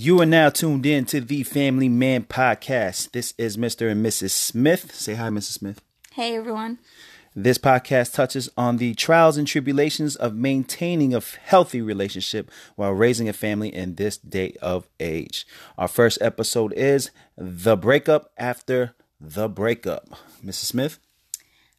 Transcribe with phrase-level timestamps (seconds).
[0.00, 3.10] You are now tuned in to the Family Man Podcast.
[3.10, 3.90] This is Mr.
[3.90, 4.30] and Mrs.
[4.30, 4.94] Smith.
[4.94, 5.54] Say hi, Mrs.
[5.54, 5.82] Smith.
[6.12, 6.78] Hey, everyone.
[7.34, 13.28] This podcast touches on the trials and tribulations of maintaining a healthy relationship while raising
[13.28, 15.44] a family in this day of age.
[15.76, 20.10] Our first episode is The Breakup After the Breakup.
[20.44, 20.66] Mrs.
[20.66, 21.00] Smith?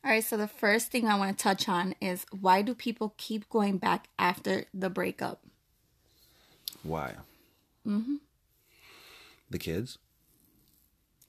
[0.03, 3.13] All right, so the first thing I want to touch on is why do people
[3.15, 5.41] keep going back after the breakup?
[6.83, 7.13] Why?
[7.87, 8.15] Mm-hmm.
[9.49, 9.97] The kids.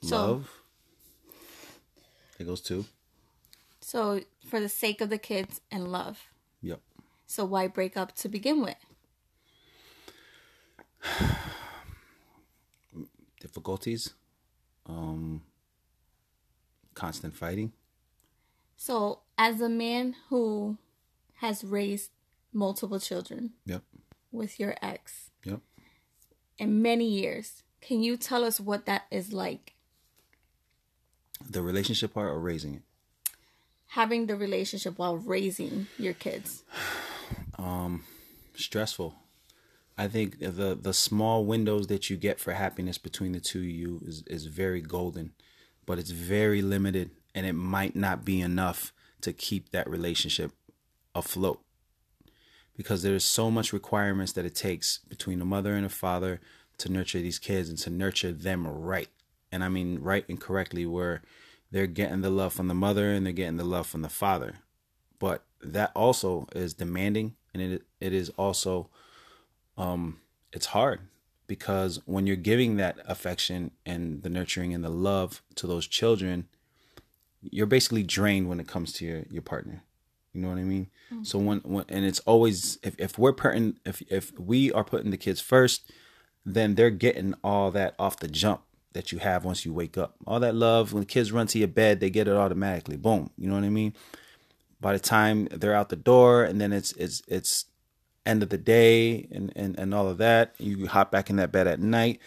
[0.02, 0.50] So- Love.
[2.38, 2.86] It goes to.
[3.82, 6.20] So, for the sake of the kids and love.
[6.62, 6.80] Yep.
[7.26, 8.76] So, why break up to begin with?
[13.40, 14.14] Difficulties.
[14.86, 15.42] Um.
[16.94, 17.72] Constant fighting.
[18.76, 20.76] So, as a man who
[21.36, 22.10] has raised
[22.52, 23.82] multiple children Yep.
[24.32, 25.29] with your ex.
[26.60, 29.74] In many years, can you tell us what that is like?
[31.48, 32.82] The relationship part or raising it.
[33.88, 36.62] Having the relationship while raising your kids.
[37.58, 38.04] Um,
[38.54, 39.14] stressful.
[39.98, 43.66] I think the the small windows that you get for happiness between the two of
[43.66, 45.32] you is is very golden,
[45.84, 50.52] but it's very limited and it might not be enough to keep that relationship
[51.14, 51.60] afloat.
[52.80, 56.40] Because there's so much requirements that it takes between the mother and the father
[56.78, 59.10] to nurture these kids and to nurture them right.
[59.52, 61.20] And I mean right and correctly where
[61.70, 64.56] they're getting the love from the mother and they're getting the love from the father
[65.20, 68.88] but that also is demanding and it it is also
[69.76, 70.18] um
[70.52, 71.00] it's hard
[71.46, 76.48] because when you're giving that affection and the nurturing and the love to those children
[77.42, 79.82] you're basically drained when it comes to your your partner
[80.32, 80.88] you know what i mean?
[81.12, 81.26] Mm.
[81.26, 85.10] So when, when and it's always if, if we're putting if if we are putting
[85.10, 85.90] the kids first
[86.44, 90.16] then they're getting all that off the jump that you have once you wake up.
[90.26, 92.96] All that love when the kids run to your bed they get it automatically.
[92.96, 93.30] Boom.
[93.36, 93.94] You know what i mean?
[94.80, 97.66] By the time they're out the door and then it's it's it's
[98.26, 101.52] end of the day and and, and all of that you hop back in that
[101.52, 102.20] bed at night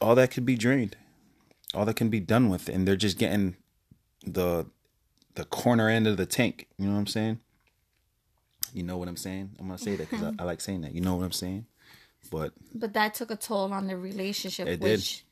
[0.00, 0.96] all that could be drained.
[1.74, 3.56] All that can be done with and they're just getting
[4.24, 4.66] the
[5.38, 7.38] the corner end of the tank you know what i'm saying
[8.74, 10.92] you know what i'm saying i'm gonna say that because I, I like saying that
[10.94, 11.66] you know what i'm saying
[12.30, 14.98] but But that took a toll on the relationship, It did.
[14.98, 15.24] which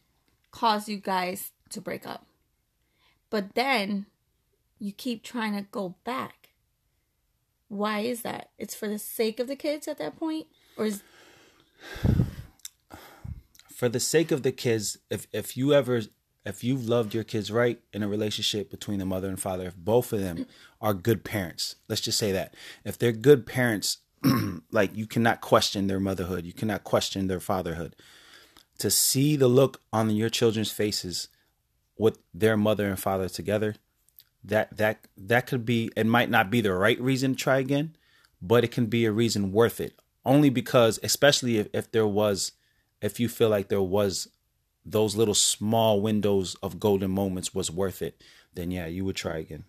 [0.51, 2.25] caused you guys to break up.
[3.29, 4.07] But then
[4.79, 6.51] you keep trying to go back.
[7.69, 8.51] Why is that?
[8.59, 10.47] It's for the sake of the kids at that point?
[10.79, 11.03] Or is
[13.75, 16.03] for the sake of the kids, if if you ever
[16.47, 19.77] if you've loved your kids right in a relationship between the mother and father, if
[19.77, 20.47] both of them
[20.81, 22.55] are good parents, let's just say that.
[22.85, 23.99] If they're good parents,
[24.71, 27.97] like you cannot question their motherhood, you cannot question their fatherhood.
[28.79, 31.29] To see the look on your children's faces
[31.99, 33.75] with their mother and father together,
[34.45, 37.97] that that that could be it might not be the right reason to try again,
[38.41, 39.99] but it can be a reason worth it.
[40.25, 42.53] Only because especially if, if there was
[43.03, 44.29] if you feel like there was
[44.87, 48.23] those little small windows of golden moments was worth it,
[48.55, 49.65] then yeah, you would try again.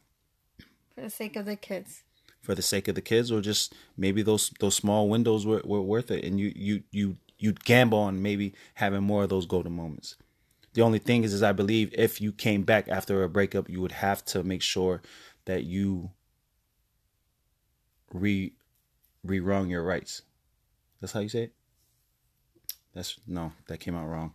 [0.94, 2.04] for the sake of the kids?
[2.42, 5.82] For the sake of the kids or just maybe those those small windows were, were
[5.82, 9.74] worth it and you you you you'd gamble on maybe having more of those golden
[9.74, 10.16] moments.
[10.74, 13.82] The only thing is is I believe if you came back after a breakup, you
[13.82, 15.02] would have to make sure
[15.46, 16.12] that you
[18.14, 18.54] re
[19.26, 20.22] rewrong your rights.
[21.02, 21.54] That's how you say it?
[22.94, 24.34] That's no, that came out wrong.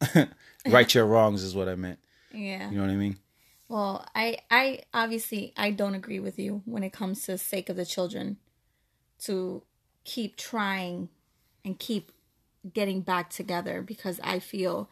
[0.66, 1.98] right your wrongs is what I meant.
[2.32, 2.70] Yeah.
[2.70, 3.18] You know what I mean?
[3.68, 7.68] Well, I I obviously I don't agree with you when it comes to the sake
[7.68, 8.38] of the children
[9.20, 9.62] to
[10.04, 11.08] keep trying
[11.64, 12.12] and keep
[12.72, 14.88] getting back together because I feel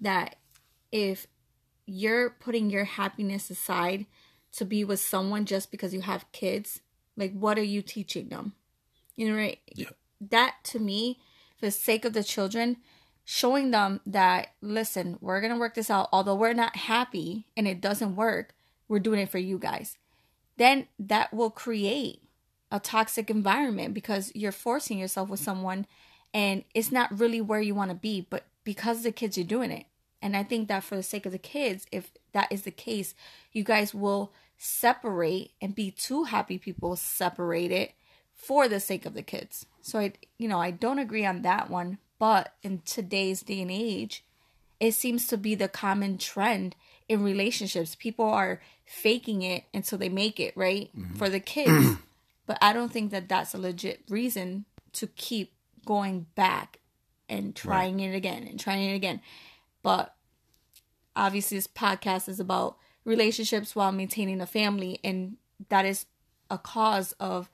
[0.00, 0.36] that
[0.92, 1.26] if
[1.86, 4.06] you're putting your happiness aside
[4.52, 6.80] to be with someone just because you have kids,
[7.16, 8.54] like what are you teaching them?
[9.16, 9.58] You know, right?
[9.74, 9.90] Yeah.
[10.20, 11.20] That to me,
[11.58, 12.78] for the sake of the children,
[13.28, 16.08] showing them that listen, we're gonna work this out.
[16.12, 18.54] Although we're not happy and it doesn't work,
[18.88, 19.98] we're doing it for you guys.
[20.56, 22.22] Then that will create
[22.70, 25.86] a toxic environment because you're forcing yourself with someone
[26.32, 29.72] and it's not really where you want to be, but because the kids you're doing
[29.72, 29.86] it.
[30.22, 33.14] And I think that for the sake of the kids, if that is the case,
[33.52, 37.90] you guys will separate and be two happy people separated
[38.34, 39.66] for the sake of the kids.
[39.82, 43.70] So I you know, I don't agree on that one, but in today's day and
[43.70, 44.24] age,
[44.80, 46.76] it seems to be the common trend
[47.08, 47.94] in relationships.
[47.94, 50.90] People are faking it until they make it, right?
[50.96, 51.14] Mm-hmm.
[51.14, 51.96] For the kids.
[52.46, 54.64] but I don't think that that's a legit reason
[54.94, 55.52] to keep
[55.84, 56.80] going back
[57.28, 59.20] and trying it again and trying it again.
[59.82, 60.14] But
[61.14, 65.36] obviously, this podcast is about relationships while maintaining a family, and
[65.68, 66.06] that is
[66.50, 67.50] a cause of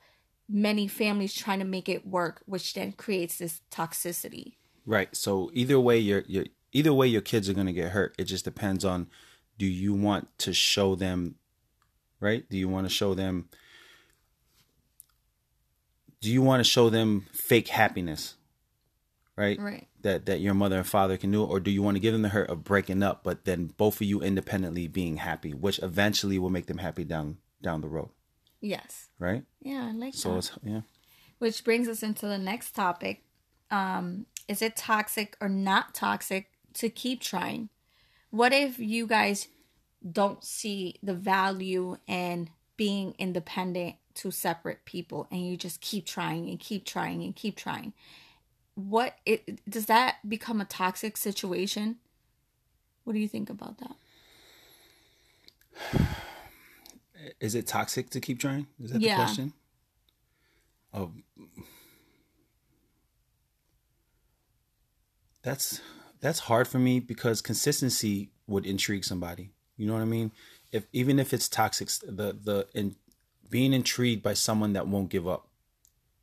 [0.48, 4.54] many families trying to make it work, which then creates this toxicity.
[4.84, 5.14] Right.
[5.16, 8.14] So either way, your your either way, your kids are gonna get hurt.
[8.18, 9.08] It just depends on
[9.58, 11.36] do you want to show them,
[12.20, 12.48] right?
[12.48, 13.48] Do you want to show them?
[16.20, 18.34] Do you want to show them fake happiness,
[19.36, 19.58] right?
[19.58, 19.88] Right.
[20.00, 22.22] That that your mother and father can do, or do you want to give them
[22.22, 26.38] the hurt of breaking up, but then both of you independently being happy, which eventually
[26.38, 28.10] will make them happy down down the road,
[28.62, 29.08] Yes.
[29.18, 29.42] right?
[29.60, 30.38] Yeah, I like So that.
[30.38, 30.80] it's yeah.
[31.38, 33.24] Which brings us into the next topic.
[33.70, 37.68] Um, is it toxic or not toxic to keep trying?
[38.30, 39.48] What if you guys
[40.10, 46.48] don't see the value in being independent to separate people and you just keep trying
[46.48, 47.92] and keep trying and keep trying?
[48.74, 51.96] What it does that become a toxic situation?
[53.04, 53.96] What do you think about that?
[57.40, 58.66] Is it toxic to keep trying?
[58.82, 59.16] Is that Yeah.
[59.16, 59.52] the question?
[60.94, 61.10] Oh,
[65.42, 65.80] that's
[66.20, 69.50] that's hard for me because consistency would intrigue somebody.
[69.76, 70.32] You know what I mean?
[70.70, 72.96] If even if it's toxic, the the in
[73.50, 75.48] being intrigued by someone that won't give up,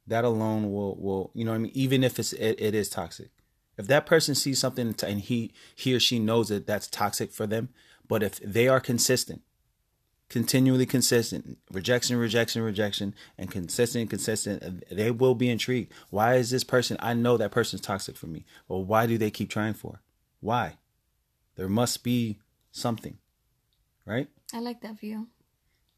[0.08, 1.72] that alone will will you know what I mean?
[1.76, 3.30] Even if it's it, it is toxic.
[3.78, 7.48] If that person sees something and he he or she knows that that's toxic for
[7.48, 7.70] them,
[8.08, 9.42] but if they are consistent
[10.30, 16.64] continually consistent rejection rejection rejection and consistent consistent they will be intrigued why is this
[16.64, 20.02] person i know that person's toxic for me well why do they keep trying for
[20.40, 20.78] why
[21.56, 22.38] there must be
[22.72, 23.18] something
[24.06, 25.28] right I like that view.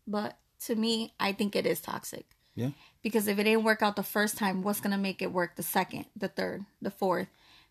[0.08, 2.26] But to me, I think it is toxic.
[2.56, 5.32] yeah Because if it didn't work out the first time, what's going to make it
[5.32, 7.28] work the second, the third, the fourth?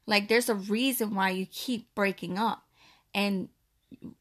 [0.06, 2.64] Like, there's a reason why you keep breaking up.
[3.14, 3.48] And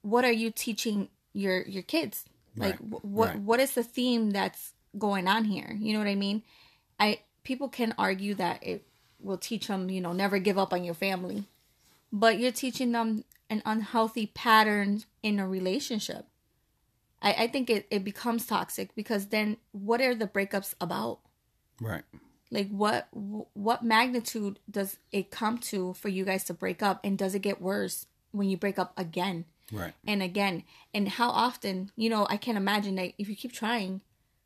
[0.02, 2.26] what are you teaching your your kids?
[2.56, 3.40] Like, Right, what right.
[3.40, 5.76] what is the theme that's going on here?
[5.80, 6.44] You know what I mean?
[7.00, 8.86] I people can argue that it
[9.20, 11.46] will teach them, you know, never give up on your family,
[12.12, 16.26] but you're teaching them an unhealthy pattern in a relationship.
[17.22, 21.20] I, I think it, it becomes toxic because then what are the breakups about?
[21.82, 22.04] right
[22.52, 27.18] Like what what magnitude does it come to for you guys to break up and
[27.18, 30.64] does it get worse when you break up again right and again?
[30.94, 34.02] And how often, you know, I can't imagine that if you keep trying,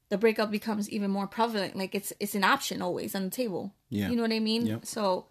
[0.10, 1.76] the breakup becomes even more prevalent.
[1.76, 3.74] Like it's it's an option always on the table.
[3.90, 4.10] Yeah.
[4.10, 4.66] You know what I mean?
[4.68, 4.86] Yep.
[4.86, 5.28] So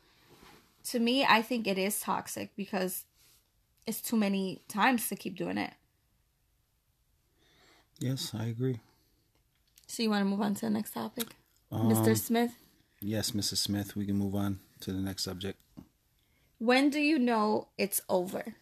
[0.91, 3.05] to me, I think it is toxic because
[3.87, 5.73] it's too many times to keep doing it.
[8.01, 8.81] yes i agree
[9.87, 11.37] So you want to move on to the next topic?
[11.71, 12.17] Um, Mr.
[12.17, 12.53] Smith,
[13.01, 15.59] yes mrs smith we can move on to the next subject
[16.59, 18.55] when do you know it's over?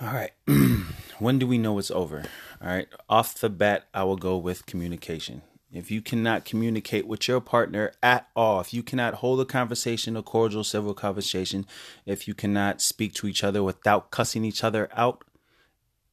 [0.00, 0.30] All right.
[1.18, 2.24] when do we know it's over?
[2.62, 2.86] All right.
[3.08, 5.42] Off the bat, I will go with communication.
[5.72, 10.16] If you cannot communicate with your partner at all, if you cannot hold a conversation,
[10.16, 11.66] a cordial civil conversation,
[12.06, 15.24] if you cannot speak to each other without cussing each other out,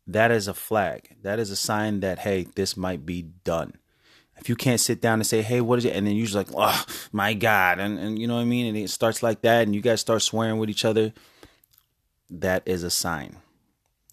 [0.08, 1.16] that is a flag.
[1.22, 3.76] That is a sign that, hey, this might be done.
[4.38, 5.96] If you can't sit down and say, hey, what is it?
[5.96, 7.80] And then you're just like, oh, my God.
[7.80, 8.66] And, and you know what I mean?
[8.66, 11.14] And it starts like that, and you guys start swearing with each other,
[12.30, 13.38] that is a sign.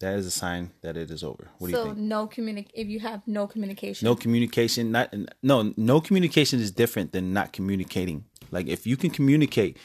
[0.03, 1.47] That is a sign that it is over.
[1.59, 1.97] What do you so think?
[1.97, 4.05] no communic if you have no communication.
[4.05, 8.25] No communication, not no no communication is different than not communicating.
[8.51, 9.77] Like if you can communicate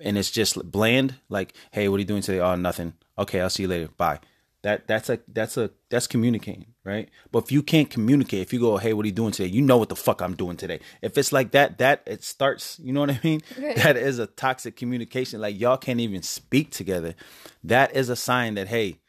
[0.00, 2.38] and it's just bland, like, hey, what are you doing today?
[2.38, 2.94] Oh, nothing.
[3.18, 3.88] Okay, I'll see you later.
[3.96, 4.20] Bye.
[4.62, 7.10] That that's a that's a that's communicating, right?
[7.32, 9.48] But if you can't communicate, if you go, hey, what are you doing today?
[9.48, 10.78] You know what the fuck I'm doing today.
[11.02, 13.40] If it's like that, that it starts, you know what I mean?
[13.60, 13.76] Right.
[13.82, 15.40] That is a toxic communication.
[15.40, 17.16] Like y'all can't even speak together.
[17.64, 19.00] That is a sign that hey,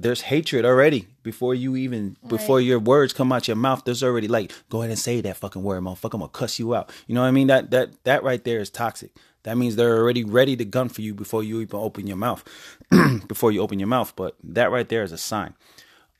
[0.00, 3.84] there's hatred already before you even before your words come out your mouth.
[3.84, 6.14] There's already like, go ahead and say that fucking word, motherfucker.
[6.14, 6.90] I'm gonna cuss you out.
[7.06, 7.48] You know what I mean?
[7.48, 9.10] That that that right there is toxic.
[9.42, 12.44] That means they're already ready to gun for you before you even open your mouth.
[13.26, 14.14] before you open your mouth.
[14.16, 15.54] But that right there is a sign.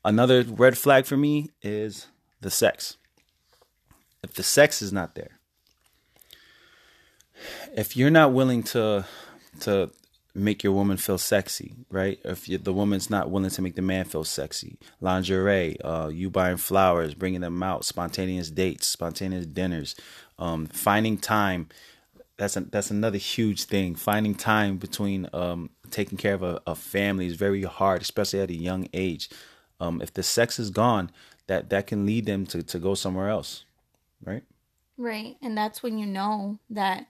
[0.04, 2.06] Another red flag for me is
[2.40, 2.96] the sex.
[4.22, 5.38] If the sex is not there,
[7.74, 9.06] if you're not willing to
[9.60, 9.90] to
[10.40, 12.18] make your woman feel sexy, right?
[12.24, 16.30] If you, the woman's not willing to make the man feel sexy, lingerie, uh, you
[16.30, 19.94] buying flowers, bringing them out, spontaneous dates, spontaneous dinners,
[20.38, 21.68] um, finding time.
[22.36, 23.94] That's a, that's another huge thing.
[23.94, 28.50] Finding time between um, taking care of a, a family is very hard, especially at
[28.50, 29.28] a young age.
[29.78, 31.10] Um, if the sex is gone,
[31.46, 33.64] that that can lead them to, to go somewhere else,
[34.24, 34.42] right?
[34.96, 35.36] Right.
[35.42, 37.06] And that's when you know that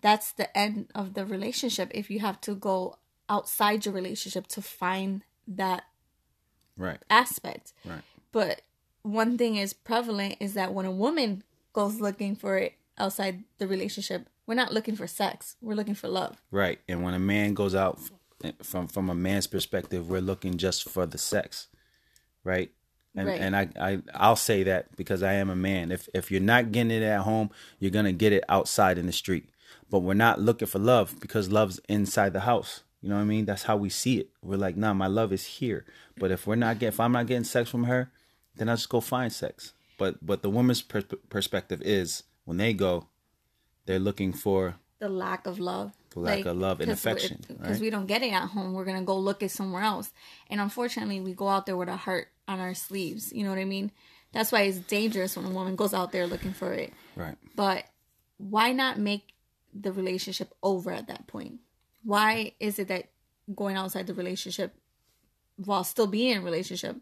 [0.00, 2.96] that's the end of the relationship if you have to go
[3.28, 5.84] outside your relationship to find that
[6.76, 7.00] Right.
[7.10, 7.72] aspect.
[7.84, 8.02] Right.
[8.32, 8.62] But
[9.02, 11.42] one thing is prevalent is that when a woman
[11.72, 15.56] goes looking for it outside the relationship, we're not looking for sex.
[15.60, 16.40] We're looking for love.
[16.50, 16.80] Right.
[16.88, 17.98] And when a man goes out
[18.42, 21.68] eh, from from a man's perspective, we're looking just for the sex.
[22.44, 22.72] Right?
[23.14, 23.40] And Right.
[23.40, 25.90] and I, I I'll say that because I am a man.
[25.92, 29.12] If if you're not getting it at home, you're gonna get it outside in the
[29.12, 29.50] street.
[29.90, 32.82] But we're not looking for love because love's inside the house.
[33.02, 33.44] You know what I mean?
[33.46, 34.30] That's how we see it.
[34.42, 35.84] We're like, nah, my love is here.
[36.18, 38.10] But if we're not getting, if I'm not getting sex from her,
[38.56, 39.72] then I just go find sex.
[39.98, 43.06] But but the woman's per- perspective is when they go,
[43.86, 45.92] they're looking for The lack of love.
[46.10, 47.80] The lack of love and affection, Because right?
[47.80, 48.72] we don't get it at home.
[48.74, 50.12] We're going to go look at somewhere else.
[50.48, 53.32] And unfortunately, we go out there with a heart on our sleeves.
[53.32, 53.92] You know what I mean?
[54.32, 56.92] That's why it's dangerous when a woman goes out there looking for it.
[57.16, 57.36] right.
[57.56, 57.84] But
[58.38, 59.22] why not make
[59.74, 61.60] the relationship over at that point?
[62.02, 63.10] Why is it that
[63.54, 64.74] going outside the relationship
[65.64, 66.96] while still being in a relationship,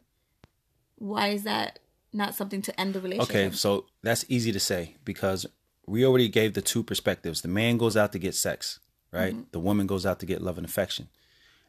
[0.97, 1.79] why is that
[2.13, 3.35] not something to end the relationship?
[3.35, 5.47] Okay, so that's easy to say because
[5.87, 7.43] we already gave the two perspectives.
[7.43, 8.81] The man goes out to get sex,
[9.13, 9.33] right?
[9.33, 9.43] Mm-hmm.
[9.53, 11.09] The woman goes out to get love and affection.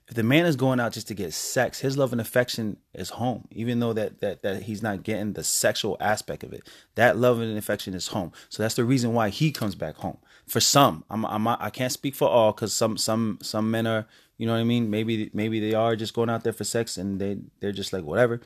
[0.07, 3.11] If the man is going out just to get sex, his love and affection is
[3.11, 3.47] home.
[3.51, 7.39] Even though that that that he's not getting the sexual aspect of it, that love
[7.39, 8.31] and affection is home.
[8.49, 10.17] So that's the reason why he comes back home.
[10.49, 14.07] For some, I'm I'm I can't speak for all because some some some men are,
[14.37, 14.89] you know what I mean.
[14.89, 18.03] Maybe maybe they are just going out there for sex and they they're just like
[18.03, 18.41] whatever.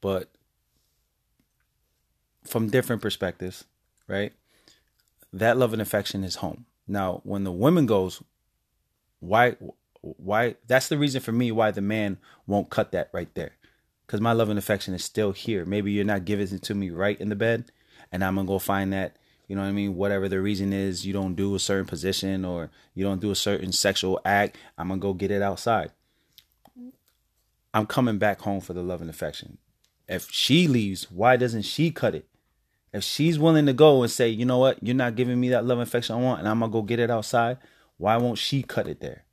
[0.00, 0.30] But
[2.44, 3.64] from different perspectives,
[4.08, 4.32] right?
[5.32, 6.64] That love and affection is home.
[6.88, 8.22] Now, when the woman goes,
[9.20, 9.56] why,
[10.00, 10.54] why?
[10.66, 13.56] That's the reason for me why the man won't cut that right there,
[14.06, 15.66] because my love and affection is still here.
[15.66, 17.72] Maybe you're not giving it to me right in the bed,
[18.10, 19.16] and I'm gonna go find that.
[19.48, 19.94] You know what I mean?
[19.94, 23.36] Whatever the reason is, you don't do a certain position or you don't do a
[23.36, 24.56] certain sexual act.
[24.76, 25.92] I'm gonna go get it outside.
[27.72, 29.58] I'm coming back home for the love and affection.
[30.08, 32.26] If she leaves, why doesn't she cut it?
[32.92, 35.64] If she's willing to go and say, you know what, you're not giving me that
[35.64, 37.58] love and affection I want, and I'm gonna go get it outside,
[37.98, 39.24] why won't she cut it there?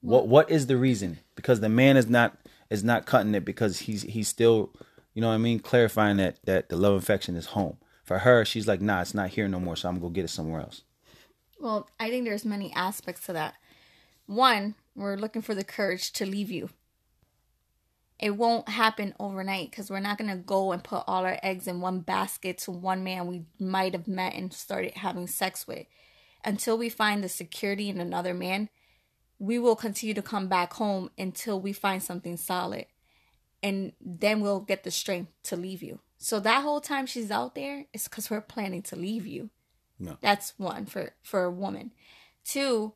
[0.00, 1.18] What what is the reason?
[1.34, 2.36] Because the man is not
[2.70, 4.72] is not cutting it because he's he's still,
[5.14, 7.76] you know what I mean, clarifying that that the love and affection is home.
[8.06, 10.24] For her, she's like, nah, it's not here no more, so I'm gonna go get
[10.24, 10.82] it somewhere else.
[11.58, 13.54] Well, I think there's many aspects to that.
[14.26, 16.70] One, we're looking for the courage to leave you.
[18.20, 21.80] It won't happen overnight because we're not to go and put all our eggs in
[21.80, 25.86] one basket to one man we might have met and started having sex with.
[26.44, 28.68] Until we find the security in another man,
[29.40, 32.86] we will continue to come back home until we find something solid.
[33.64, 35.98] And then we'll get the strength to leave you.
[36.18, 39.50] So that whole time she's out there is because we're planning to leave you.
[39.98, 40.18] No.
[40.20, 41.92] That's one for for a woman.
[42.44, 42.94] Two,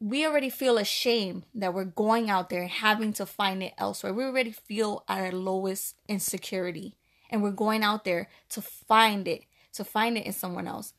[0.00, 4.14] we already feel ashamed that we're going out there having to find it elsewhere.
[4.14, 6.96] We already feel at our lowest insecurity
[7.30, 9.42] and we're going out there to find it,
[9.72, 10.94] to find it in someone else.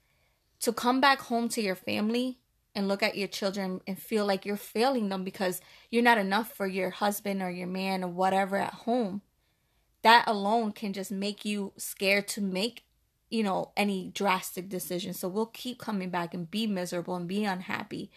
[0.62, 2.40] To come back home to your family
[2.76, 6.52] and look at your children and feel like you're failing them because you're not enough
[6.52, 9.22] for your husband or your man or whatever at home.
[10.02, 12.84] That alone can just make you scared to make
[13.30, 15.14] you know, any drastic decision.
[15.14, 18.12] So we'll keep coming back and be miserable and be unhappy.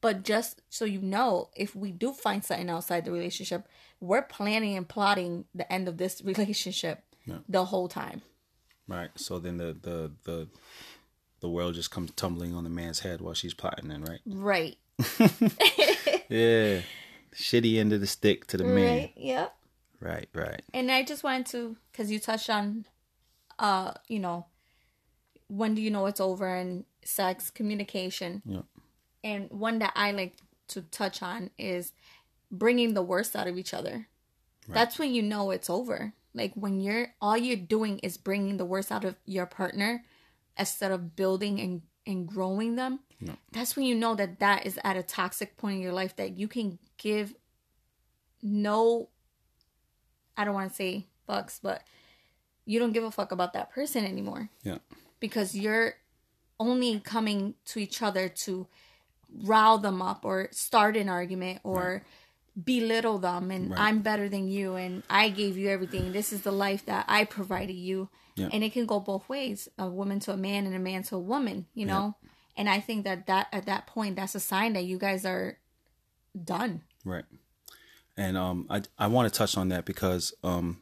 [0.00, 3.66] But just so you know, if we do find something outside the relationship,
[4.00, 7.02] we're planning and plotting the end of this relationship
[7.48, 8.22] the whole time.
[8.86, 9.10] Right.
[9.16, 10.48] So then the the the
[11.40, 14.20] the world just comes tumbling on the man's head while she's plotting then, right?
[14.26, 14.76] Right.
[16.30, 16.80] Yeah.
[17.34, 19.10] Shitty end of the stick to the man.
[19.14, 19.54] Yep.
[20.00, 20.62] Right, right.
[20.72, 22.84] And I just wanted to, because you touched on,
[23.58, 24.46] uh, you know,
[25.48, 28.42] when do you know it's over and sex communication.
[28.44, 28.62] Yeah.
[29.22, 30.36] And one that I like
[30.68, 31.92] to touch on is
[32.50, 34.08] bringing the worst out of each other.
[34.66, 34.74] Right.
[34.74, 36.12] That's when you know it's over.
[36.34, 40.04] Like when you're all you're doing is bringing the worst out of your partner
[40.58, 43.00] instead of building and and growing them.
[43.20, 43.34] No.
[43.52, 46.36] That's when you know that that is at a toxic point in your life that
[46.36, 47.34] you can give
[48.42, 49.08] no
[50.36, 51.82] I don't want to say fucks, but
[52.64, 54.78] you don't give a fuck about that person anymore Yeah.
[55.20, 55.94] because you're
[56.58, 58.66] only coming to each other to
[59.42, 62.02] rile them up or start an argument or
[62.62, 63.80] belittle them and Right.
[63.80, 66.12] I'm better than you and I gave you everything.
[66.12, 68.08] This is the life that I provided you.
[68.36, 68.48] Yeah.
[68.52, 71.16] And it can go both ways, a woman to a man and a man to
[71.16, 72.16] a woman, you know?
[72.56, 75.58] And I think that that at that point that's a sign that you guys are
[76.40, 76.82] done.
[77.04, 77.24] Right.
[78.16, 80.80] And um I I want to touch on that because um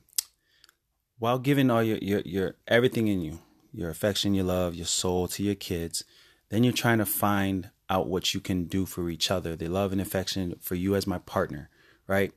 [1.18, 3.38] while giving all your, your your everything in you,
[3.72, 6.04] your affection, your love, your soul to your kids,
[6.50, 9.92] then you're trying to find out what you can do for each other, the love
[9.92, 11.68] and affection for you as my partner,
[12.06, 12.32] right?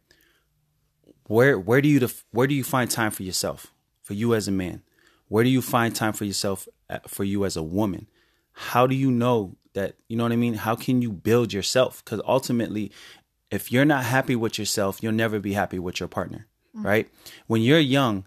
[1.28, 4.52] Where where do you where do you find time for yourself, for you as a
[4.52, 4.84] man?
[5.28, 8.08] Where do you find time for yourself uh, for you as a woman?
[8.52, 10.54] How do you know that you know what I mean?
[10.54, 12.04] How can you build yourself?
[12.04, 12.92] Because ultimately,
[13.52, 16.86] if you're not happy with yourself, you'll never be happy with your partner, mm-hmm.
[16.86, 17.10] right?
[17.48, 18.26] When you're young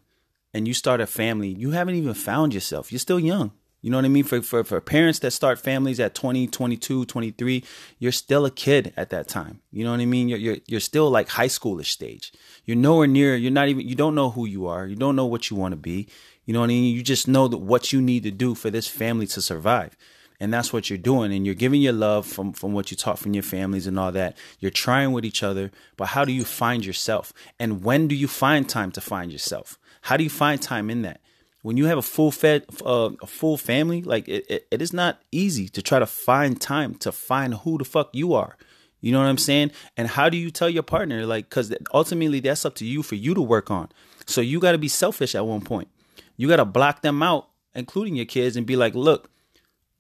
[0.55, 2.93] and you start a family, you haven't even found yourself.
[2.93, 3.53] You're still young.
[3.81, 4.25] You know what I mean?
[4.25, 7.65] For, for, for parents that start families at 20, 22, 23,
[8.01, 9.61] you're still a kid at that time.
[9.71, 10.29] You know what I mean?
[10.29, 12.33] You're, you're, you're still like high schoolish stage.
[12.65, 14.87] You're nowhere near, you're not even, you don't know who you are.
[14.87, 16.09] You don't know what you want to be.
[16.45, 16.95] You know what I mean?
[16.95, 19.97] You just know that what you need to do for this family to survive.
[20.41, 21.33] And that's what you're doing.
[21.33, 24.13] And you're giving your love from, from what you taught from your families and all
[24.13, 24.37] that.
[24.61, 27.33] You're trying with each other, but how do you find yourself?
[27.59, 29.79] And when do you find time to find yourself?
[30.03, 31.21] How do you find time in that?
[31.63, 34.93] when you have a full fed uh, a full family like it, it, it is
[34.93, 38.57] not easy to try to find time to find who the fuck you are
[39.01, 42.41] you know what i'm saying and how do you tell your partner like because ultimately
[42.41, 43.89] that's up to you for you to work on
[44.27, 45.89] so you got to be selfish at one point
[46.37, 49.31] you got to block them out including your kids and be like look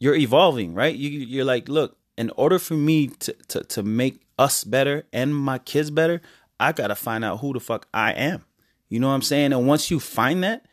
[0.00, 4.22] you're evolving right you, you're like look in order for me to, to, to make
[4.38, 6.20] us better and my kids better
[6.58, 8.44] i got to find out who the fuck i am
[8.88, 10.64] you know what i'm saying and once you find that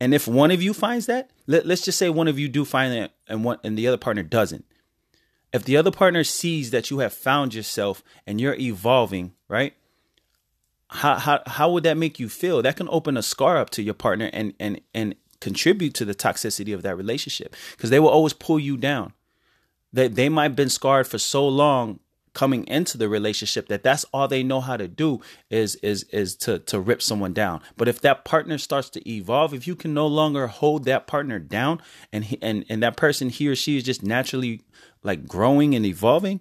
[0.00, 2.64] and if one of you finds that, let, let's just say one of you do
[2.64, 4.64] find that and one and the other partner doesn't.
[5.52, 9.74] If the other partner sees that you have found yourself and you're evolving, right?
[10.88, 12.62] How how how would that make you feel?
[12.62, 16.14] That can open a scar up to your partner and and and contribute to the
[16.14, 19.12] toxicity of that relationship because they will always pull you down.
[19.92, 22.00] They they might have been scarred for so long
[22.32, 25.20] coming into the relationship that that's all they know how to do
[25.50, 29.52] is is is to to rip someone down but if that partner starts to evolve
[29.52, 31.80] if you can no longer hold that partner down
[32.12, 34.62] and he, and and that person he or she is just naturally
[35.02, 36.40] like growing and evolving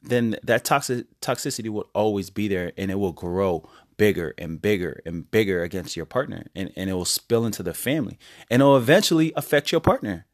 [0.00, 5.00] then that toxic toxicity will always be there and it will grow bigger and bigger
[5.06, 8.18] and bigger against your partner and, and it will spill into the family
[8.50, 10.26] and it'll eventually affect your partner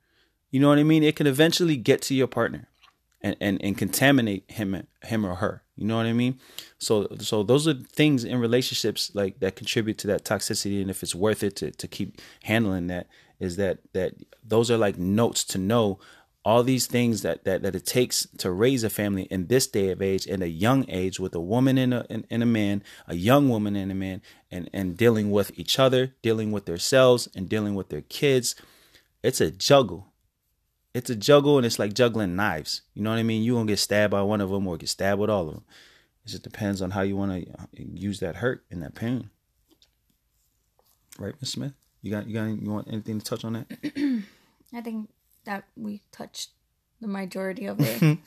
[0.51, 2.69] you know what i mean it can eventually get to your partner
[3.23, 5.63] and, and, and contaminate him him or her.
[5.77, 6.39] You know what I mean?
[6.79, 11.03] So so those are things in relationships like that contribute to that toxicity and if
[11.03, 13.07] it's worth it to, to keep handling that
[13.39, 15.99] is that that those are like notes to know
[16.45, 19.91] all these things that, that that it takes to raise a family in this day
[19.91, 23.15] of age in a young age with a woman and a and, a man a
[23.15, 27.49] young woman and a man and and dealing with each other dealing with themselves and
[27.49, 28.57] dealing with their kids
[29.23, 30.13] it's a juggle
[30.95, 32.83] it's a juggle and it's like juggling knives.
[32.95, 33.43] You know what I mean?
[33.43, 35.65] You gonna get stabbed by one of them or get stabbed with all of them.
[36.25, 39.31] It just depends on how you want to uh, use that hurt and that pain.
[41.19, 41.73] Right, Miss Smith?
[42.03, 43.67] You got you got you want anything to touch on that?
[44.75, 45.09] I think
[45.45, 46.51] that we touched
[47.01, 48.19] the majority of it.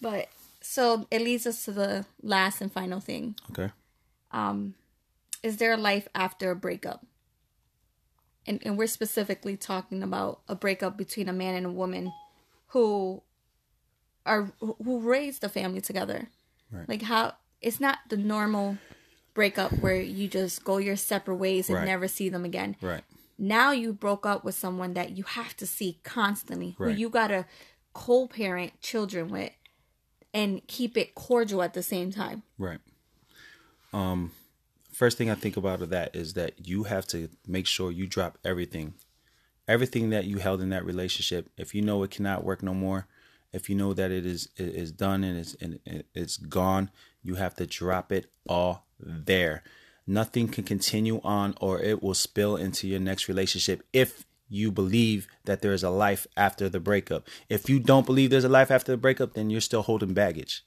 [0.00, 0.28] but
[0.60, 3.36] so it leads us to the last and final thing.
[3.50, 3.70] Okay.
[4.30, 4.74] Um,
[5.42, 7.04] is there a life after a breakup?
[8.46, 12.12] and, and we're specifically talking about a breakup between a man and a woman
[12.68, 13.22] who
[14.26, 16.28] are who raised a family together.
[16.70, 16.88] Right.
[16.88, 18.78] Like how it's not the normal
[19.32, 21.86] breakup where you just go your separate ways and right.
[21.86, 22.76] never see them again.
[22.80, 23.02] Right.
[23.38, 26.92] Now you broke up with someone that you have to see constantly, right.
[26.92, 27.46] who you gotta
[27.92, 29.52] co-parent children with
[30.32, 32.42] and keep it cordial at the same time.
[32.58, 32.80] Right.
[33.92, 34.32] Um
[34.92, 38.06] first thing I think about of that is that you have to make sure you
[38.06, 38.94] drop everything,
[39.66, 41.50] everything that you held in that relationship.
[41.56, 43.06] If you know it cannot work no more,
[43.52, 45.78] if you know that it is it is done and it's and
[46.14, 46.90] it's gone,
[47.22, 49.62] you have to drop it all there.
[50.06, 55.26] Nothing can continue on, or it will spill into your next relationship if you believe
[55.46, 57.26] that there is a life after the breakup.
[57.48, 60.62] If you don't believe there's a life after the breakup, then you're still holding baggage.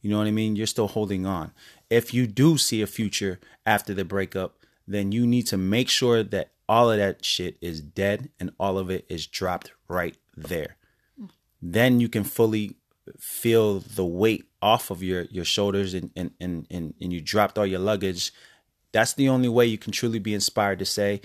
[0.00, 0.54] You know what I mean?
[0.54, 1.52] You're still holding on
[1.90, 6.22] if you do see a future after the breakup, then you need to make sure
[6.22, 10.76] that all of that shit is dead and all of it is dropped right there.
[11.62, 12.76] Then you can fully
[13.18, 17.56] feel the weight off of your your shoulders and and and and, and you dropped
[17.56, 18.32] all your luggage.
[18.96, 21.20] That's the only way you can truly be inspired to say,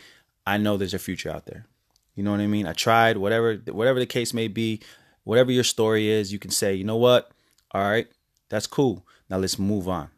[0.46, 1.68] I know there's a future out there.
[2.16, 2.68] You know what I mean?
[2.68, 4.82] I tried, whatever whatever the case may be,
[5.24, 7.32] whatever your story is, you can say, you know what?
[7.72, 8.08] All right,
[8.50, 9.06] that's cool.
[9.30, 10.10] Now let's move on.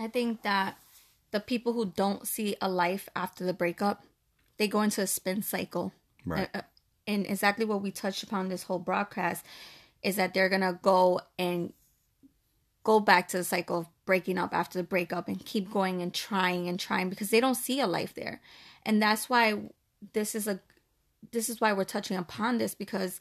[0.00, 0.76] I think that
[1.30, 4.02] the people who don't see a life after the breakup,
[4.56, 5.92] they go into a spin cycle.
[6.24, 6.48] Right.
[6.52, 6.62] Uh, uh,
[7.06, 9.46] and exactly what we touched upon this whole broadcast
[10.02, 11.72] is that they're gonna go and
[12.86, 16.14] go back to the cycle of breaking up after the breakup and keep going and
[16.14, 18.40] trying and trying because they don't see a life there.
[18.84, 19.58] And that's why
[20.12, 20.60] this is a
[21.32, 23.20] this is why we're touching upon this because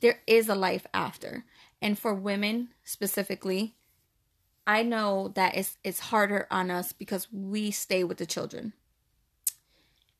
[0.00, 1.44] there is a life after.
[1.80, 3.76] And for women specifically,
[4.66, 8.72] I know that it's it's harder on us because we stay with the children.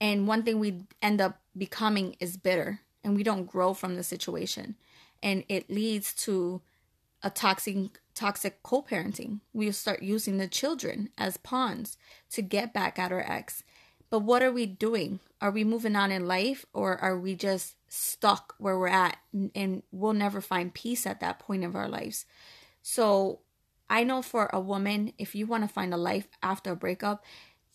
[0.01, 4.05] And one thing we end up becoming is bitter and we don't grow from the
[4.05, 4.77] situation.
[5.21, 6.63] And it leads to
[7.25, 9.41] a toxic toxic co-parenting.
[9.53, 11.97] We start using the children as pawns
[12.31, 13.65] to get back at our ex.
[14.09, 15.19] But what are we doing?
[15.41, 19.17] Are we moving on in life or are we just stuck where we're at
[19.57, 22.25] and we'll never find peace at that point of our lives?
[22.83, 23.41] So
[23.91, 27.25] I know for a woman, if you want to find a life after a breakup,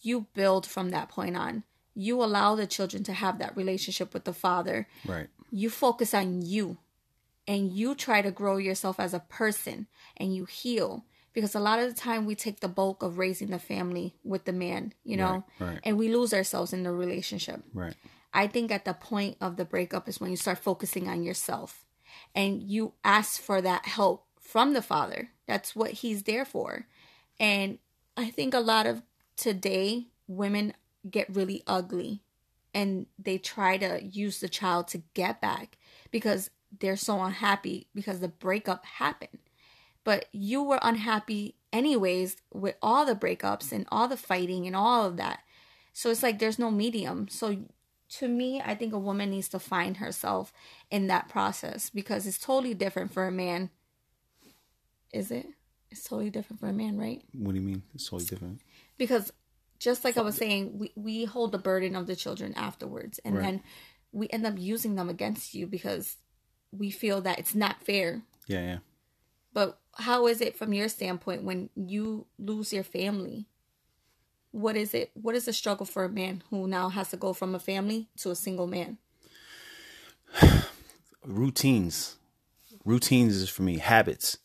[0.02, 1.64] you build from that point on.
[1.94, 4.88] You allow the children to have that relationship with the father.
[5.06, 5.28] Right.
[5.52, 6.78] You focus on you
[7.50, 11.80] and you try to grow yourself as a person and you heal because a lot
[11.80, 15.18] of the time we take the bulk of raising the family with the man, you
[15.18, 15.80] know, Right, right.
[15.84, 17.62] and we lose ourselves in the relationship.
[17.74, 17.96] Right.
[18.34, 21.86] I think at the point of the breakup is when you start focusing on yourself
[22.36, 25.30] and you ask for that help from the father.
[25.48, 26.86] That's what he's there for.
[27.40, 27.80] And
[28.16, 29.02] I think a lot of
[29.38, 30.74] today women
[31.10, 32.22] get really ugly
[32.74, 35.78] and they try to use the child to get back
[36.12, 39.40] because they're so unhappy because the breakup happened.
[40.04, 45.06] But you were unhappy anyways with all the breakups and all the fighting and all
[45.06, 45.40] of that.
[45.94, 47.28] So it's like there's no medium.
[47.28, 47.58] So
[48.18, 50.54] to me, I think a woman needs to find herself
[50.90, 53.70] in that process because it's totally different for a man.
[55.14, 55.48] Is it?
[55.92, 57.22] It's totally different for a man, right?
[57.34, 57.84] What do you mean?
[57.94, 58.62] It's totally different.
[58.98, 59.34] Because
[59.80, 63.36] just like I was saying, we, we hold the burden of the children afterwards and
[63.36, 63.44] Right.
[63.44, 63.64] then
[64.12, 66.18] we end up using them against you because
[66.72, 68.22] we feel that it's not fair.
[68.48, 68.78] Yeah, yeah.
[69.54, 73.48] But how is it from your standpoint when you lose your family?
[74.52, 75.12] What is it?
[75.14, 78.08] What is the struggle for a man who now has to go from a family
[78.18, 78.98] to a single man?
[81.26, 82.18] routines
[82.86, 84.38] routines is for me habits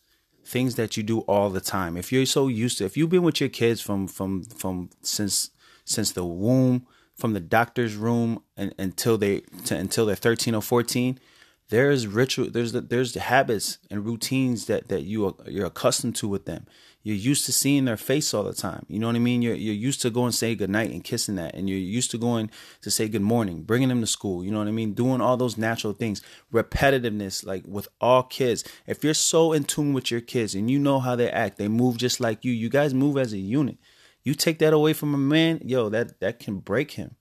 [0.43, 3.23] things that you do all the time if you're so used to if you've been
[3.23, 5.51] with your kids from from from since
[5.85, 6.85] since the womb
[7.15, 11.19] from the doctor's room and, until they to, until they're 13 or 14
[11.69, 16.15] there's ritual there's the, there's the habits and routines that that you are you're accustomed
[16.17, 16.65] to with them.
[17.01, 18.85] You're used to seeing their face all the time.
[18.87, 19.41] You know what i mean?
[19.41, 22.17] You're, you're used to going say good night and kissing that and you're used to
[22.17, 22.49] going
[22.81, 24.93] to say good morning bringing them to school you know what i mean?
[24.93, 26.21] Doing all those natural things
[26.53, 28.63] repetitiveness like with all kids.
[28.85, 31.67] If you're so in tune with your kids and you know how they act they
[31.67, 33.77] move just like you you guys move as a unit.
[34.23, 37.15] You take that away from a man yo that that can break him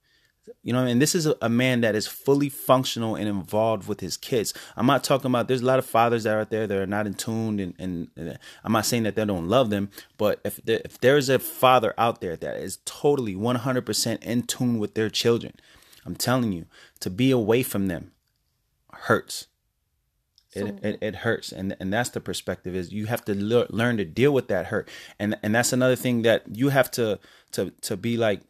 [0.64, 0.98] you know, I and mean?
[0.98, 4.54] this is a, a man that is fully functional and involved with his kids.
[4.76, 5.46] I'm not talking about.
[5.46, 7.74] There's a lot of fathers that are out there that are not in tune, and,
[7.78, 11.28] and, and I'm not saying that they don't love them, but if there, if there's
[11.28, 15.52] a father out there that is totally 100% in tune with their children,
[16.06, 16.64] I'm telling you,
[17.00, 18.12] to be away from them
[18.92, 19.48] hurts.
[20.56, 23.96] It, it, it hurts and and that's the perspective is you have to lear- learn
[23.96, 27.18] to deal with that hurt and and that's another thing that you have to
[27.50, 28.42] to to be like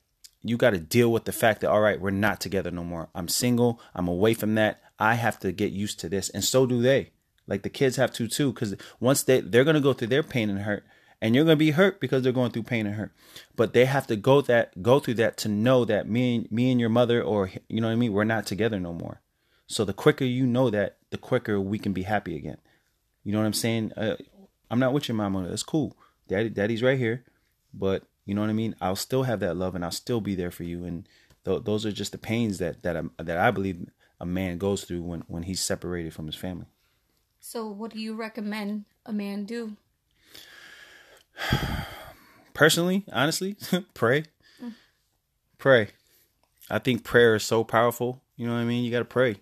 [0.44, 3.08] you got to deal with the fact that all right we're not together no more.
[3.14, 4.80] I'm single i'm away from that.
[4.98, 7.10] I have to get used to this and so do they.
[7.46, 10.22] Like the kids have to too because once they they're going to go through their
[10.22, 10.84] pain and hurt
[11.20, 13.12] and you're going to be hurt because they're going through pain and hurt.
[13.56, 16.70] But they have to go that go through that to know that me and me
[16.70, 19.20] and your mother or you know what i mean we're not together no more.
[19.66, 22.58] So the quicker you know that the quicker we can be happy again.
[23.22, 23.92] You know what i'm saying?
[23.96, 24.16] Uh,
[24.70, 25.96] i'm not with your mama that's cool.
[26.28, 27.24] Daddy daddy's right here
[27.74, 28.74] but you know what I mean.
[28.80, 30.84] I'll still have that love, and I'll still be there for you.
[30.84, 31.08] And
[31.44, 33.86] th- those are just the pains that that I, that I believe
[34.20, 36.66] a man goes through when when he's separated from his family.
[37.40, 39.76] So, what do you recommend a man do?
[42.54, 43.56] Personally, honestly,
[43.94, 44.24] pray,
[45.58, 45.88] pray.
[46.70, 48.22] I think prayer is so powerful.
[48.36, 48.84] You know what I mean.
[48.84, 49.36] You got to pray.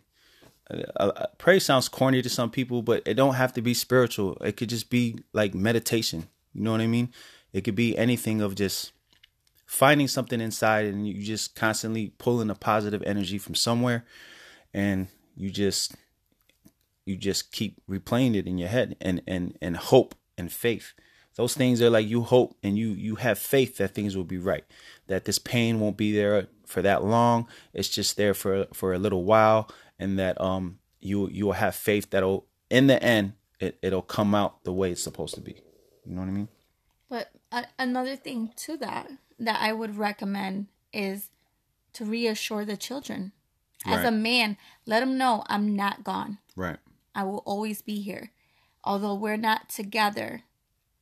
[0.71, 4.37] Uh, uh, pray sounds corny to some people, but it don't have to be spiritual.
[4.40, 6.27] It could just be like meditation.
[6.55, 7.11] You know what I mean?
[7.52, 8.92] It could be anything of just
[9.66, 14.04] finding something inside and you just constantly pulling a positive energy from somewhere
[14.74, 15.94] and you just
[17.06, 20.92] you just keep replaying it in your head and and and hope and faith.
[21.36, 24.38] Those things are like you hope and you you have faith that things will be
[24.38, 24.64] right
[25.06, 27.48] that this pain won't be there for that long.
[27.72, 31.74] It's just there for for a little while and that um you you will have
[31.74, 35.62] faith that'll in the end it, it'll come out the way it's supposed to be.
[36.04, 36.48] You know what i mean?
[37.08, 41.28] But a another thing to that that I would recommend is
[41.94, 43.32] to reassure the children.
[43.84, 46.38] As a man, let them know I'm not gone.
[46.54, 46.78] right
[47.14, 48.30] I will always be here.
[48.84, 50.42] Although we're not together,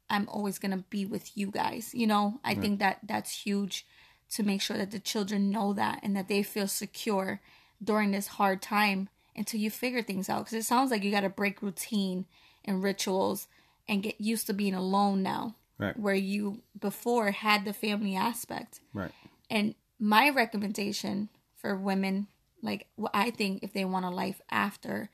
[0.08, 1.94] I'm always going to be with you guys.
[1.94, 3.86] You know, I think that that's huge
[4.30, 7.40] to make sure that the children know that and that they feel secure
[7.82, 10.44] during this hard time until you figure things out.
[10.46, 12.26] Because it sounds like you got to break routine
[12.64, 13.46] and rituals
[13.88, 15.54] and get used to being alone now.
[15.80, 15.98] Right.
[15.98, 18.80] Where you before had the family aspect.
[18.92, 19.12] Right.
[19.48, 22.26] And my recommendation for women,
[22.62, 25.10] like what I think if they want a life after,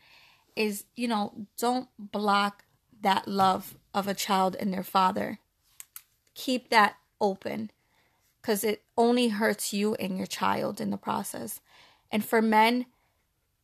[0.55, 2.65] is, you know, don't block
[3.01, 5.39] that love of a child and their father.
[6.35, 7.71] Keep that open
[8.41, 11.61] because it only hurts you and your child in the process.
[12.11, 12.87] And for men,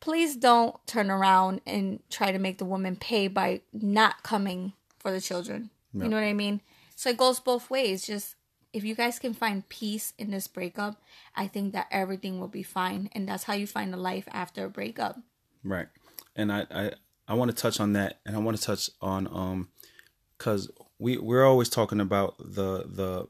[0.00, 5.10] please don't turn around and try to make the woman pay by not coming for
[5.10, 5.70] the children.
[5.94, 6.62] You know what I mean?
[7.02, 8.06] So it goes both ways.
[8.06, 8.36] Just
[8.72, 11.02] if you guys can find peace in this breakup,
[11.34, 13.10] I think that everything will be fine.
[13.10, 15.18] And that's how you find a life after a breakup.
[15.64, 15.88] Right.
[16.36, 16.92] And I I,
[17.26, 19.68] I want to touch on that and I want to touch on um
[20.38, 23.26] cuz we we're always talking about the the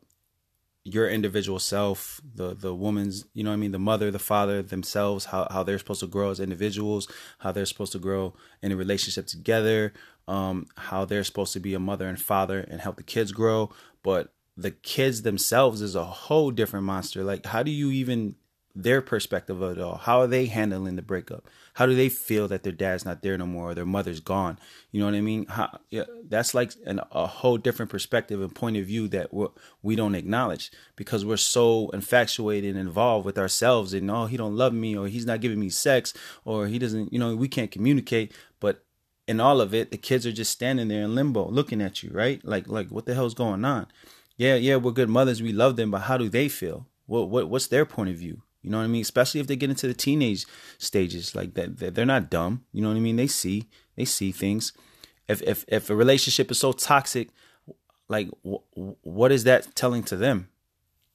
[0.84, 4.62] your individual self, the the woman's, you know what I mean, the mother, the father
[4.62, 7.08] themselves, how how they're supposed to grow as individuals,
[7.38, 9.92] how they're supposed to grow in a relationship together,
[10.28, 13.70] um, how they're supposed to be a mother and father and help the kids grow.
[14.02, 17.24] But the kids themselves is a whole different monster.
[17.24, 18.36] Like, how do you even
[18.74, 19.96] their perspective of it all?
[19.96, 21.48] How are they handling the breakup?
[21.74, 24.58] How do they feel that their dad's not there no more or their mother's gone?
[24.90, 25.46] You know what I mean?
[25.46, 29.48] How, yeah, that's like an, a whole different perspective and point of view that we're,
[29.82, 34.56] we don't acknowledge because we're so infatuated and involved with ourselves and oh he don't
[34.56, 37.70] love me or he's not giving me sex or he doesn't you know we can't
[37.70, 38.32] communicate.
[38.60, 38.84] But
[39.32, 42.10] in all of it, the kids are just standing there in limbo looking at you,
[42.12, 42.44] right?
[42.44, 43.86] Like like what the hell's going on?
[44.36, 46.86] Yeah, yeah, we're good mothers, we love them, but how do they feel?
[47.06, 48.42] What what what's their point of view?
[48.60, 49.02] You know what I mean?
[49.02, 50.46] Especially if they get into the teenage
[50.78, 52.64] stages, like that, they're not dumb.
[52.72, 53.16] You know what I mean?
[53.16, 54.72] They see, they see things.
[55.28, 57.30] If if if a relationship is so toxic,
[58.08, 60.48] like what is that telling to them?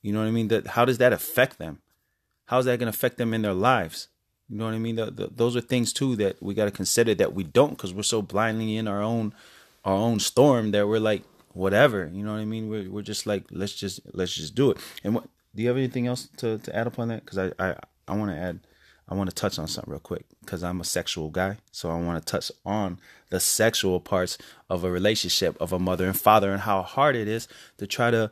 [0.01, 0.47] You know what I mean?
[0.47, 1.81] That how does that affect them?
[2.45, 4.07] How is that going to affect them in their lives?
[4.49, 4.95] You know what I mean?
[4.95, 7.93] The, the, those are things too that we got to consider that we don't because
[7.93, 9.33] we're so blindly in our own
[9.83, 12.09] our own storm that we're like whatever.
[12.13, 12.69] You know what I mean?
[12.69, 14.77] We're we're just like let's just let's just do it.
[15.03, 15.25] And what
[15.57, 17.25] do you have anything else to, to add upon that?
[17.25, 17.75] Because I, I,
[18.07, 18.59] I want to add,
[19.09, 21.57] I want to touch on something real quick because I'm a sexual guy.
[21.71, 22.99] So I want to touch on
[23.31, 24.37] the sexual parts
[24.69, 27.47] of a relationship of a mother and father and how hard it is
[27.79, 28.29] to try to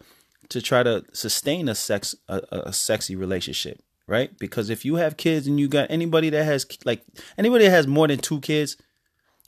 [0.49, 4.37] to try to sustain a sex a, a sexy relationship, right?
[4.37, 7.03] Because if you have kids and you got anybody that has like
[7.37, 8.77] anybody that has more than two kids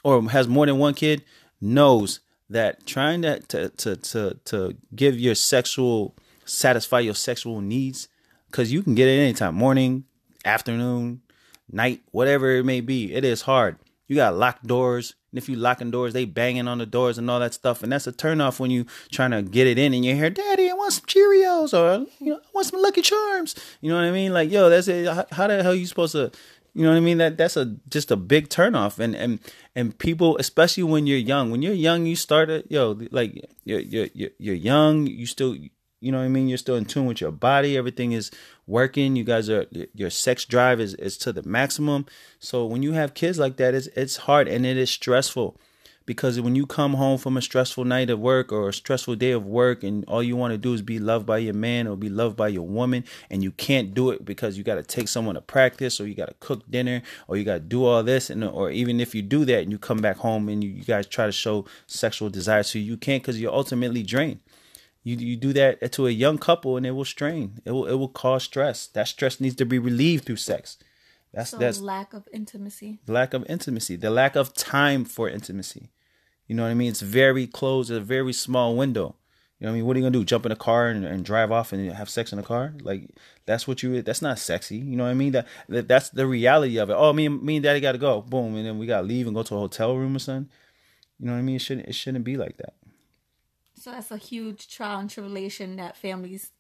[0.04, 1.24] or has more than one kid
[1.62, 6.15] knows that trying to to to to, to give your sexual
[6.46, 8.08] satisfy your sexual needs
[8.48, 10.06] because you can get it anytime morning,
[10.46, 11.22] afternoon,
[11.72, 13.13] night, whatever it may be.
[13.13, 13.78] It is hard.
[14.08, 15.15] You got locked doors.
[15.38, 17.84] And if you locking doors, they banging on the doors and all that stuff.
[17.84, 20.67] And that's a turnoff when you trying to get it in and you hear, Daddy,
[20.67, 23.54] I want some Cheerios or you know, I want some Lucky Charms.
[23.80, 24.34] You know what I mean?
[24.34, 25.08] Like, yo, that's it.
[25.32, 26.32] How the hell you supposed to
[26.73, 27.17] you know what I mean?
[27.17, 29.00] That that's a just a big turnoff.
[29.00, 29.39] And and
[29.76, 33.80] and people, especially when you're young, when you're young, you start to yo, like you're
[33.80, 35.56] you're you're young, you still
[35.99, 36.47] you know what I mean?
[36.47, 37.75] You're still in tune with your body.
[37.75, 38.29] Everything is
[38.67, 39.15] working.
[39.15, 42.05] You guys are your sex drive is, is to the maximum.
[42.39, 45.60] So when you have kids like that, it's it's hard and it is stressful.
[46.05, 49.31] Because when you come home from a stressful night of work or a stressful day
[49.31, 51.97] of work and all you want to do is be loved by your man or
[51.97, 55.10] be loved by your woman and you can't do it because you got to take
[55.10, 58.03] someone to practice or you got to cook dinner or you got to do all
[58.03, 60.69] this and or even if you do that and you come back home and you,
[60.69, 64.39] you guys try to show sexual desire so you can't because you're ultimately drained
[65.08, 67.62] you you do that to a young couple and it will strain.
[67.63, 68.88] It will it will cause stress.
[68.88, 70.78] That stress needs to be relieved through sex.
[71.34, 73.00] That's so that's lack of intimacy.
[73.08, 73.96] Lack of intimacy.
[73.96, 75.91] The lack of time for intimacy.
[76.48, 76.89] You know what I mean?
[76.89, 79.15] It's very close, a very small window.
[79.60, 79.86] You know what I mean?
[79.86, 80.26] What are you gonna do?
[80.26, 82.74] Jump in a car and, and drive off and have sex in a car?
[82.82, 83.10] Like
[83.46, 84.02] that's what you.
[84.02, 84.78] That's not sexy.
[84.78, 85.32] You know what I mean?
[85.32, 86.98] That, that that's the reality of it.
[86.98, 88.22] Oh, me and me and daddy got to go.
[88.22, 90.50] Boom, and then we got to leave and go to a hotel room or something.
[91.17, 91.56] You know what I mean?
[91.56, 91.88] It shouldn't.
[91.88, 92.74] It shouldn't be like that.
[93.88, 96.52] So that's a huge trial and tribulation that families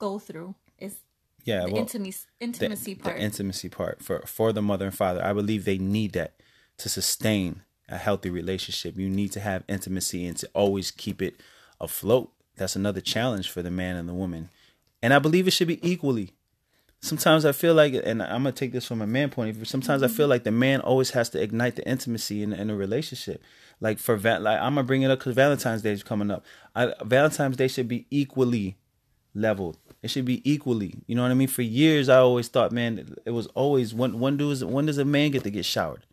[0.00, 0.56] go through.
[0.80, 0.96] Is
[1.44, 3.16] yeah, the well, intimacy intimacy the, part.
[3.16, 5.24] The intimacy part for for the mother and father.
[5.24, 6.34] I believe they need that
[6.78, 8.96] to sustain a healthy relationship.
[8.96, 11.40] You need to have intimacy and to always keep it
[11.80, 12.32] afloat.
[12.56, 14.48] That's another challenge for the man and the woman.
[15.00, 16.32] And I believe it should be equally.
[17.00, 19.64] Sometimes I feel like, and I'm gonna take this from a man point of view.
[19.64, 20.12] Sometimes mm-hmm.
[20.12, 23.44] I feel like the man always has to ignite the intimacy in, in a relationship.
[23.80, 26.44] Like for like I'm gonna bring it up because Valentine's Day is coming up.
[26.74, 28.76] I, Valentine's Day should be equally
[29.34, 29.78] leveled.
[30.02, 30.94] It should be equally.
[31.06, 31.48] You know what I mean?
[31.48, 35.04] For years, I always thought, man, it was always when when does when does a
[35.04, 36.04] man get to get showered?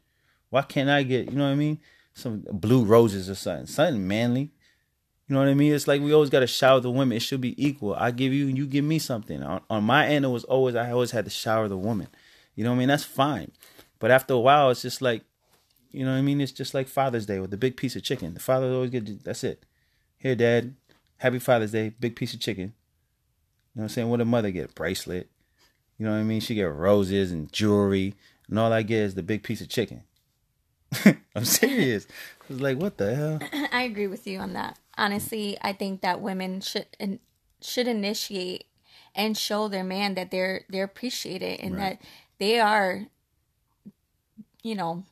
[0.50, 1.30] Why can't I get?
[1.30, 1.80] You know what I mean?
[2.14, 4.52] Some blue roses or something, something manly.
[5.28, 5.74] You know what I mean?
[5.74, 7.18] It's like we always got to shower the women.
[7.18, 7.96] It should be equal.
[7.96, 9.42] I give you and you give me something.
[9.42, 12.08] On, on my end, it was always I always had to shower the woman.
[12.54, 12.88] You know what I mean?
[12.90, 13.52] That's fine.
[14.00, 15.24] But after a while, it's just like,
[15.96, 16.42] you know what I mean?
[16.42, 18.34] It's just like Father's Day with the big piece of chicken.
[18.34, 19.64] The father always get that's it.
[20.18, 20.76] Here, Dad,
[21.18, 22.74] Happy Father's Day, big piece of chicken.
[23.74, 24.10] You know what I'm saying?
[24.10, 24.72] What a mother get?
[24.72, 25.30] A Bracelet.
[25.98, 26.42] You know what I mean?
[26.42, 28.16] She get roses and jewelry,
[28.50, 30.04] and all I get is the big piece of chicken.
[31.36, 32.08] I'm serious.
[32.50, 33.40] It's like what the hell?
[33.72, 34.78] I agree with you on that.
[34.98, 37.20] Honestly, I think that women should in,
[37.62, 38.66] should initiate
[39.16, 42.00] and show their man that they're they're appreciated and Right.
[42.00, 43.08] that they are,
[44.64, 45.04] you know,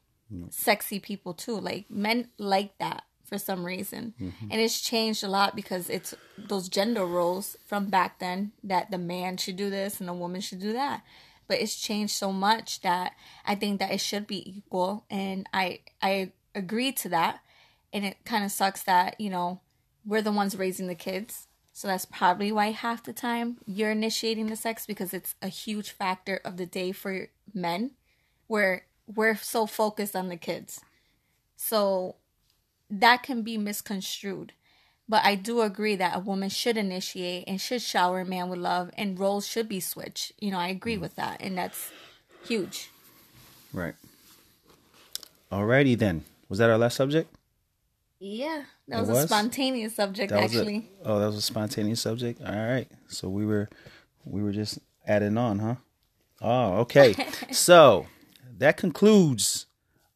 [0.49, 1.59] sexy people too.
[1.59, 4.47] Like men like that for some reason, mm-hmm.
[4.51, 8.97] and it's changed a lot because it's those gender roles from back then that the
[8.97, 11.03] man should do this and the woman should do that.
[11.47, 13.13] But it's changed so much that
[13.45, 17.39] I think that it should be equal, and I I agree to that.
[17.91, 19.61] And it kind of sucks that you know
[20.05, 21.47] we're the ones raising the kids.
[21.75, 25.89] So that's probably why half the time you're initiating the sex because it's a huge
[25.89, 27.91] factor of the day for men
[28.45, 30.81] where we're so focused on the kids.
[31.55, 32.15] So
[32.89, 34.53] that can be misconstrued.
[35.07, 38.59] But I do agree that a woman should initiate and should shower a man with
[38.59, 40.31] love and roles should be switched.
[40.39, 41.91] You know, I agree with that and that's
[42.45, 42.89] huge.
[43.73, 43.95] Right.
[45.51, 46.23] Alrighty then.
[46.47, 47.33] Was that our last subject?
[48.19, 48.63] Yeah.
[48.87, 49.23] That was, was?
[49.25, 50.77] a spontaneous subject That actually.
[50.77, 50.83] it.
[51.05, 52.41] Oh, that was a spontaneous subject.
[52.41, 52.87] All right.
[53.07, 53.69] So we were
[54.25, 55.75] we were just adding on, huh?
[56.41, 57.15] Oh, okay.
[57.51, 58.07] so
[58.57, 59.65] that concludes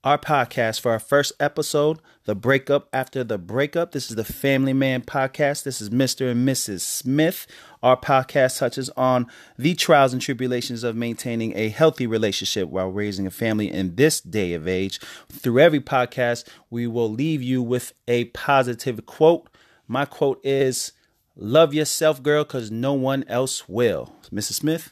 [0.03, 3.91] our podcast for our first episode, The Breakup After the Breakup.
[3.91, 5.63] This is the Family Man podcast.
[5.63, 6.31] This is Mr.
[6.31, 6.81] and Mrs.
[6.81, 7.47] Smith.
[7.81, 13.25] Our podcast touches on the trials and tribulations of maintaining a healthy relationship while raising
[13.25, 14.99] a family in this day of age.
[15.29, 19.49] Through every podcast, we will leave you with a positive quote.
[19.87, 20.93] My quote is
[21.35, 24.15] Love yourself, girl, because no one else will.
[24.31, 24.53] Mrs.
[24.53, 24.91] Smith?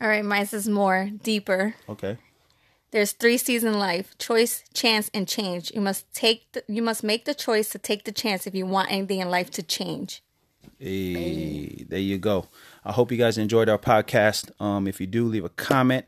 [0.00, 1.74] All right, mine is more deeper.
[1.88, 2.18] Okay.
[2.94, 5.72] There's three C's in life: choice, chance, and change.
[5.74, 6.52] You must take.
[6.52, 9.28] The, you must make the choice to take the chance if you want anything in
[9.30, 10.22] life to change.
[10.78, 12.46] Hey, there you go.
[12.84, 14.52] I hope you guys enjoyed our podcast.
[14.62, 16.06] Um, if you do, leave a comment,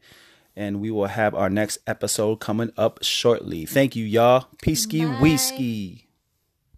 [0.55, 3.67] and we will have our next episode coming up shortly.
[3.67, 4.47] Thank you, y'all.
[4.63, 5.19] Peace, Bye.
[5.21, 6.06] whiskey.